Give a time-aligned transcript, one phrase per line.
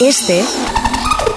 [0.00, 0.44] Este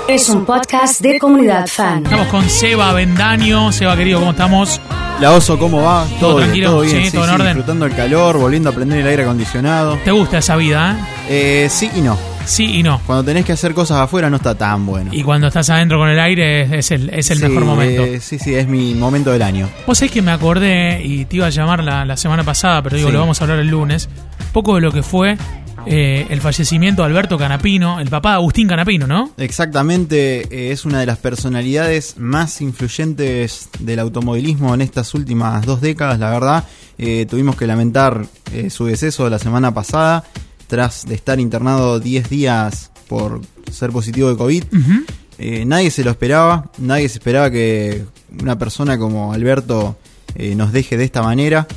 [0.07, 2.04] es un podcast de comunidad fan.
[2.04, 3.71] Estamos con Seba Bendaño.
[3.71, 4.79] Seba, querido, ¿cómo estamos?
[5.19, 6.06] La oso, ¿cómo va?
[6.19, 6.69] ¿Todo bien, tranquilo?
[6.71, 7.47] todo bien, Sí, todo en orden.
[7.47, 9.97] disfrutando el calor, volviendo a prender el aire acondicionado.
[10.04, 10.95] ¿Te gusta esa vida,
[11.29, 11.66] eh?
[11.66, 12.18] Eh, sí y no.
[12.45, 13.00] Sí y no.
[13.05, 15.12] Cuando tenés que hacer cosas afuera no está tan bueno.
[15.14, 18.02] Y cuando estás adentro con el aire es- es el, es el Sí, mejor momento.
[18.04, 19.70] eh, sí, sí, es mi momento del año.
[19.86, 22.96] Vos sabés que me acordé y te iba a llamar la, la semana pasada, pero
[22.98, 23.14] digo, Sí.
[23.14, 24.09] lo vamos a hablar el lunes.
[24.54, 25.38] Poco de lo que fue
[25.86, 29.32] eh, el fallecimiento de Alberto Canapino, el papá de Agustín Canapino, ¿no?
[29.38, 35.82] Exactamente, eh, es una de las personalidades más influyentes del automovilismo en estas últimas dos
[35.82, 36.64] décadas, la verdad.
[36.98, 38.26] Eh, tuvimos que lamentar
[38.70, 40.24] su deceso la semana pasada,
[40.68, 43.41] tras de estar internado 10 días por
[43.72, 44.63] ser positivo de COVID.
[45.66, 48.05] Nadie se lo esperaba, nadie se esperaba que
[48.41, 49.98] una persona como Alberto
[50.55, 51.68] nos deje de esta manera.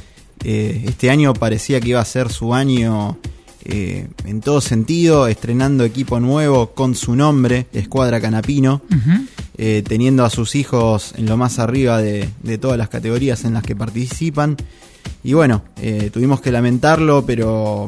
[0.45, 3.19] Este año parecía que iba a ser su año
[3.67, 8.83] eh, en todo sentido, estrenando equipo nuevo con su nombre, Escuadra Canapino,
[9.57, 13.55] eh, teniendo a sus hijos en lo más arriba de, de todas las categorías en
[13.55, 14.59] las que participan.
[15.23, 17.87] Y bueno, eh, tuvimos que lamentarlo, pero...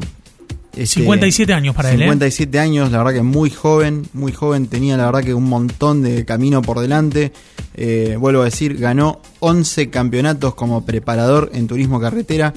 [0.71, 2.05] este, 57 años para él, ¿eh?
[2.05, 6.01] 57 años, la verdad que muy joven, muy joven, tenía la verdad que un montón
[6.01, 7.33] de camino por delante.
[8.17, 12.51] Vuelvo a decir, ganó 11 campeonatos como preparador en turismo carretera,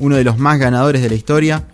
[0.00, 1.64] uno de los más ganadores de la historia.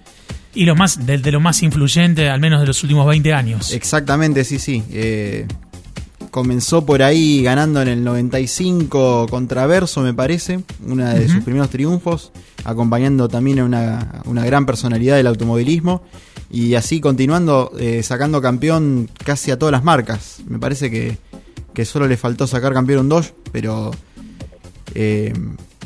[0.55, 3.73] Y lo más, de, de lo más influyente, al menos de los últimos 20 años.
[3.73, 4.83] Exactamente, sí, sí.
[4.91, 5.47] Eh,
[6.31, 11.71] comenzó por ahí ganando en el 95 contra Verso, me parece, uno de sus primeros
[11.71, 12.33] triunfos,
[12.65, 16.03] acompañando también a una, una gran personalidad del automovilismo.
[16.51, 20.41] Y así continuando, eh, sacando campeón casi a todas las marcas.
[20.47, 21.17] Me parece que,
[21.73, 23.91] que solo le faltó sacar campeón un Dodge, pero
[24.95, 25.33] eh,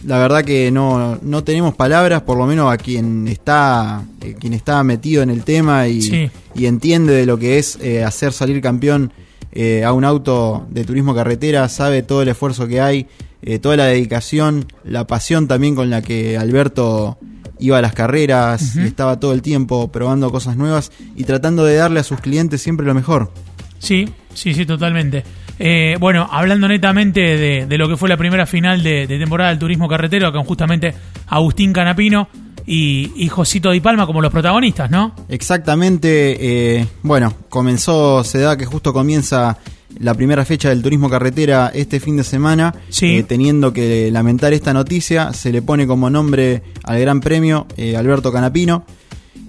[0.07, 4.53] la verdad que no, no tenemos palabras, por lo menos a quien está, eh, quien
[4.53, 6.31] está metido en el tema y, Sí.
[6.55, 9.13] y entiende de lo que es eh, hacer salir campeón
[9.53, 13.07] eh, a un auto de turismo carretera, sabe todo el esfuerzo que hay,
[13.43, 17.19] eh, toda la dedicación, la pasión también con la que Alberto
[17.59, 21.77] iba a las carreras, y estaba todo el tiempo probando cosas nuevas y tratando de
[21.77, 23.33] darle a sus clientes siempre lo mejor.
[23.79, 25.23] Sí, sí, sí, totalmente.
[25.59, 29.51] Eh, bueno, hablando netamente de, de lo que fue la primera final de, de temporada
[29.51, 30.93] del turismo carretero, con justamente
[31.29, 32.29] Agustín Canapino
[32.67, 35.15] y, y Josito Di Palma como los protagonistas, ¿no?
[35.29, 39.57] Exactamente, eh, bueno, comenzó, se da que justo comienza
[39.99, 43.17] la primera fecha del turismo carretera este fin de semana, Sí.
[43.19, 47.97] eh, teniendo que lamentar esta noticia, se le pone como nombre al Gran Premio eh,
[47.97, 48.85] Alberto Canapino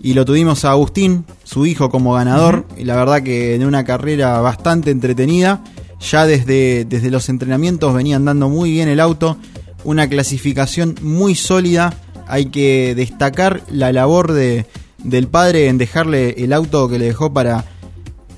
[0.08, 3.84] y lo tuvimos a Agustín, su hijo, como ganador, y la verdad que en una
[3.84, 5.62] carrera bastante entretenida,
[6.00, 9.36] ya desde, desde los entrenamientos venían dando muy bien el auto,
[9.84, 11.94] una clasificación muy sólida,
[12.26, 14.66] hay que destacar la labor de,
[15.04, 17.66] del padre en dejarle el auto que le dejó para,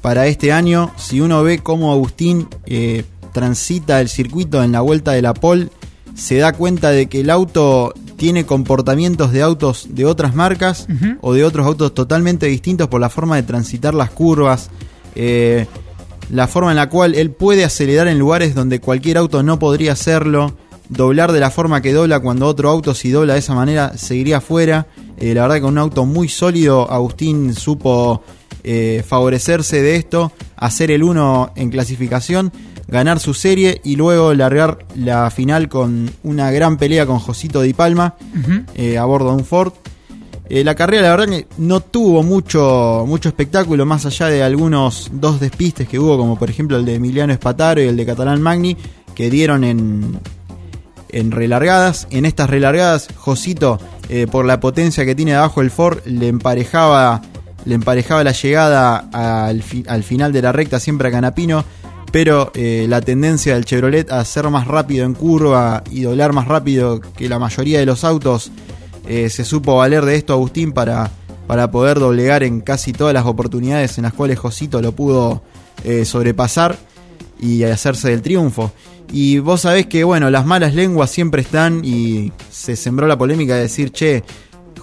[0.01, 0.91] para este año.
[0.97, 5.69] Si uno ve cómo Agustín eh, transita el circuito en la vuelta de la pole,
[6.15, 10.87] se da cuenta de que el auto tiene comportamientos de autos de otras marcas
[11.21, 14.69] o de otros autos totalmente distintos por la forma de transitar las curvas,
[15.15, 15.65] eh,
[16.29, 19.93] la forma en la cual él puede acelerar en lugares donde cualquier auto no podría
[19.93, 20.53] hacerlo,
[20.89, 24.41] doblar de la forma que dobla cuando otro auto si dobla de esa manera seguiría
[24.41, 24.87] fuera.
[25.17, 28.21] Eh, la verdad que con un auto muy sólido Agustín supo
[28.63, 32.51] eh, favorecerse de esto, hacer el 1 en clasificación,
[32.87, 37.73] ganar su serie y luego largar la final con una gran pelea con Josito Di
[37.73, 38.15] Palma
[38.75, 39.73] eh, a bordo de un Ford.
[40.49, 45.11] Eh, la carrera, la verdad, que no tuvo mucho, mucho espectáculo, más allá de algunos
[45.13, 48.41] dos despistes que hubo, como por ejemplo el de Emiliano Espataro y el de Catalán
[48.41, 48.75] Magni,
[49.13, 50.19] que dieron en,
[51.09, 52.07] en relargadas.
[52.09, 57.21] En estas relargadas, Josito, eh, por la potencia que tiene abajo el Ford, le emparejaba,
[57.69, 61.63] le emparejaba la llegada al, fi- al final de la recta siempre a Canapino.
[62.11, 66.47] Pero eh, la tendencia del Chevrolet a ser más rápido en curva y doblar más
[66.47, 68.51] rápido que la mayoría de los autos,
[69.07, 71.11] eh, se supo valer de esto Agustín para,
[71.45, 75.43] para poder doblegar en casi todas las oportunidades en las cuales Josito lo pudo
[75.83, 76.77] eh, sobrepasar
[77.39, 78.71] y hacerse del triunfo.
[79.11, 83.53] Y vos sabés que, bueno, las malas lenguas siempre están y se sembró la polémica
[83.53, 84.23] de decir, che,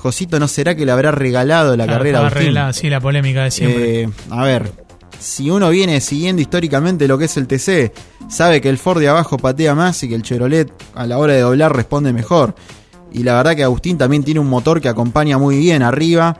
[0.06, 2.26] Josito no será que le habrá regalado la Claro, carrera a
[2.68, 2.82] Agustín.
[2.82, 4.02] sí, la polémica de siempre.
[4.02, 4.70] Eh, a ver,
[5.18, 7.92] si uno viene siguiendo históricamente lo que es el TC,
[8.28, 11.32] sabe que el Ford de abajo patea más y que el Chevrolet a la hora
[11.32, 12.54] de doblar responde mejor.
[13.12, 16.38] Y la verdad que Agustín también tiene un motor que acompaña muy bien arriba.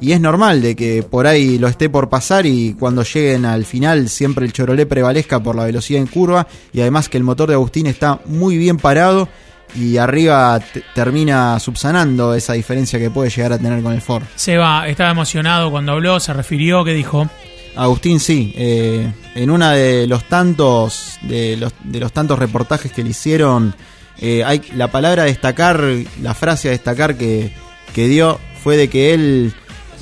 [0.00, 3.64] Y es normal de que por ahí lo esté por pasar y cuando lleguen al
[3.64, 6.46] final siempre el Chevrolet prevalezca por la velocidad en curva.
[6.72, 9.28] Y además que el motor de Agustín está muy bien parado
[9.74, 14.24] y arriba te- termina subsanando esa diferencia que puede llegar a tener con el Ford.
[14.34, 17.28] Seba estaba emocionado cuando habló, se refirió, que dijo,
[17.76, 18.52] Agustín, sí.
[18.56, 23.74] eh, en una de los tantos de los, de los tantos reportajes que le hicieron,
[24.20, 25.80] eh, hay la palabra destacar,
[26.22, 27.52] la frase a destacar que,
[27.94, 29.52] que dio fue de que él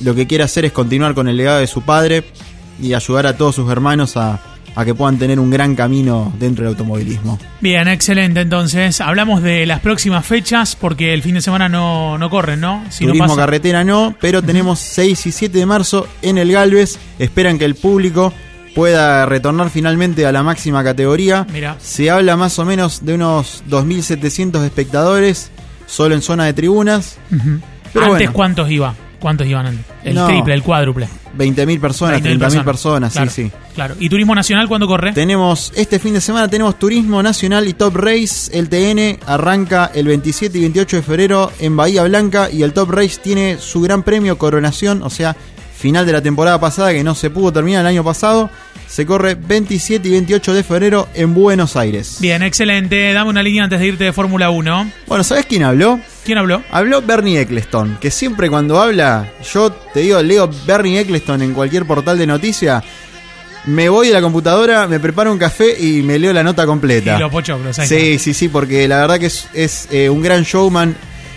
[0.03, 2.25] lo que quiere hacer es continuar con el legado de su padre
[2.81, 4.41] y ayudar a todos sus hermanos a,
[4.77, 7.39] a que puedan tener un gran camino dentro del automovilismo.
[7.61, 8.43] Bien, excelente.
[8.43, 12.85] Entonces, hablamos de las próximas fechas porque el fin de semana no, no corren, ¿no?
[12.91, 16.53] Si no Turismo pasa- carretera no, pero tenemos 6 y 7 de marzo en el
[16.53, 16.99] Galvez.
[17.19, 18.33] Esperan que el público
[18.75, 21.47] pueda retornar finalmente a la máxima categoría.
[21.51, 21.77] Mira.
[21.81, 25.51] Se habla más o menos de unos 2.700 espectadores
[25.87, 27.17] solo en zona de tribunas.
[27.31, 27.53] Pero
[28.07, 28.33] antes, bueno.
[28.35, 28.95] ¿cuántos iba?
[29.21, 29.87] ¿Cuántos iban antes?
[30.05, 30.27] El No.
[30.27, 31.09] triple, el cuádruple.
[31.37, 33.53] 20.000 personas, 20.000 30.000 personas, Claro, sí, sí.
[33.75, 33.97] Claro.
[33.99, 35.13] ¿Y Turismo Nacional cuándo corre?
[35.13, 38.57] Tenemos, este fin de semana tenemos Turismo Nacional y Top Race.
[38.57, 42.91] El TN arranca el 27 y 28 de febrero en Bahía Blanca y el Top
[42.91, 45.37] Race tiene su gran premio Coronación, o sea,
[45.77, 48.51] final de la temporada pasada que no se pudo terminar el año pasado.
[48.89, 52.19] Se corre 27 y 28 de febrero en Buenos Aires.
[52.21, 53.13] Bien, excelente.
[53.13, 54.91] Dame una línea antes de irte de Fórmula 1.
[55.07, 56.01] Bueno, ¿sabes quién habló?
[56.27, 56.61] ¿Quién habló?
[56.73, 61.87] Habló Bernie Eccleston, que siempre cuando habla, yo te digo, leo Bernie Eccleston en cualquier
[61.87, 62.83] portal de noticia,
[63.67, 67.17] me voy a la computadora, me preparo un café y me leo la nota completa.
[67.17, 67.79] Y los pochoclos.
[67.79, 68.25] ahí Sí, está.
[68.25, 70.97] sí, sí, porque la verdad que es, es, eh, un gran showman.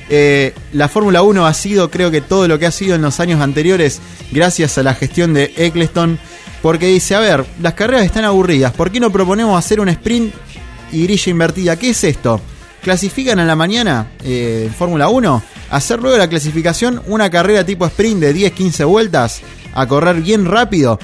[0.09, 3.19] Eh, la Fórmula 1 ha sido, creo que todo lo que ha sido en los
[3.19, 4.01] años anteriores,
[4.31, 6.18] gracias a la gestión de Eccleston,
[6.63, 10.33] porque dice, a ver, las carreras están aburridas, ¿por qué no proponemos hacer un sprint
[10.92, 11.75] y grilla invertida?
[11.77, 12.42] ¿Qué es esto?
[12.81, 17.86] Clasifican a la mañana eh, en Fórmula 1, hacer luego la clasificación una carrera tipo
[17.86, 19.42] sprint de 10-15 vueltas,
[19.74, 20.98] a correr bien rápido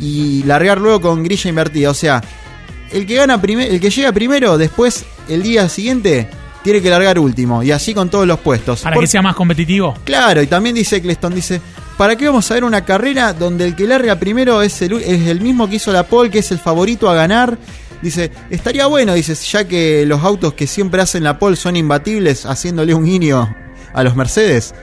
[0.00, 1.90] y largar luego con grilla invertida.
[1.90, 2.22] O sea,
[2.92, 6.28] el que gana primer, el que llega primero, después el día siguiente
[6.64, 8.80] tiene que largar último y así con todos los puestos.
[8.80, 9.96] Para Por- que sea más competitivo.
[10.04, 11.60] Claro, y también dice Eccleston, dice,
[11.98, 15.26] ¿para qué vamos a ver una carrera donde el que larga primero es el, es
[15.28, 17.58] el mismo que hizo la pole, que es el favorito a ganar?
[18.02, 22.46] Dice, estaría bueno, dice, ya que los autos que siempre hacen la pole son imbatibles,
[22.46, 23.54] haciéndole un guiño
[23.92, 24.74] a los Mercedes.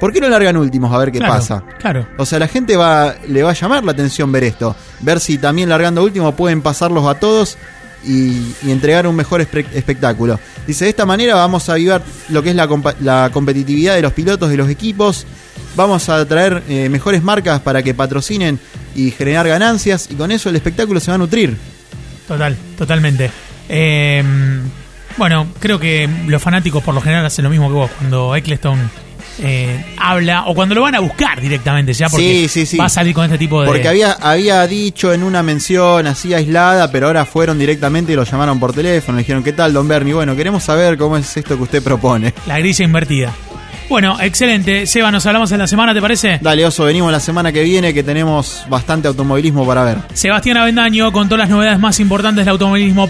[0.00, 1.64] ¿Por qué no largan últimos a ver qué Claro, pasa?
[1.80, 2.06] Claro.
[2.18, 4.76] O sea, la gente va, le va a llamar la atención ver esto.
[5.00, 7.56] Ver si también largando último pueden pasarlos a todos
[8.04, 10.38] y, y entregar un mejor espe- espectáculo.
[10.68, 12.68] Dice, de esta manera vamos a avivar lo que es la,
[13.00, 15.26] la competitividad de los pilotos, de los equipos.
[15.74, 18.60] Vamos a traer eh, mejores marcas para que patrocinen
[18.94, 20.06] y generar ganancias.
[20.10, 21.56] Y con eso el espectáculo se va a nutrir.
[22.28, 23.30] Total, totalmente.
[23.68, 24.22] Eh,
[25.16, 28.78] bueno, creo que los fanáticos por lo general hacen lo mismo que vos cuando Eccleston
[29.40, 32.76] eh, habla o cuando lo van a buscar directamente ya porque Sí, sí, sí.
[32.76, 36.34] va a salir con este tipo de Porque había, había dicho en una mención así
[36.34, 39.16] aislada, pero ahora fueron directamente y lo llamaron por teléfono.
[39.16, 40.14] Le dijeron, ¿qué tal, don Bernie?
[40.14, 42.32] Bueno, queremos saber cómo es esto que usted propone.
[42.46, 43.32] la grilla invertida.
[43.88, 44.86] Bueno, excelente.
[44.86, 46.38] Seba, nos hablamos en la semana, ¿te parece?
[46.42, 49.98] Dale, Oso, venimos la semana que viene que tenemos bastante automovilismo para ver.
[50.12, 53.08] Sebastián Avendaño con todas las novedades más importantes del automovilismo.